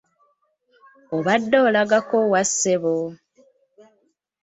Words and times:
Obadde 1.15 1.57
olagako 1.67 2.17
wa 2.31 2.41
ssebo? 2.49 2.95